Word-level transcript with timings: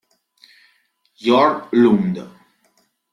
Jørn 1.25 1.61
Lund 1.81 2.17